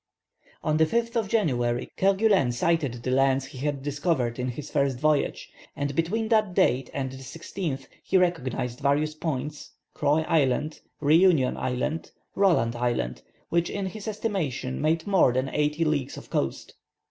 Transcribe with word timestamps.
On 0.63 0.77
the 0.77 0.87
5th 0.87 1.15
of 1.15 1.29
January, 1.29 1.91
Kerguelen 1.95 2.51
sighted 2.51 3.03
the 3.03 3.11
lands 3.11 3.45
he 3.45 3.59
had 3.59 3.83
discovered 3.83 4.39
in 4.39 4.47
his 4.47 4.71
first 4.71 4.99
voyage, 4.99 5.51
and 5.75 5.93
between 5.93 6.29
that 6.29 6.55
date 6.55 6.89
and 6.91 7.11
the 7.11 7.17
16th 7.17 7.85
he 8.01 8.17
recognized 8.17 8.79
various 8.79 9.13
points, 9.13 9.73
Croy 9.93 10.21
Island, 10.27 10.79
Re 11.01 11.15
union 11.17 11.55
Island, 11.55 12.09
Roland 12.33 12.75
Island, 12.75 13.21
which 13.49 13.69
in 13.69 13.85
his 13.85 14.07
estimation 14.07 14.81
made 14.81 15.05
more 15.05 15.31
than 15.33 15.49
eighty 15.49 15.85
leagues 15.85 16.17
of 16.17 16.31
coast. 16.31 16.73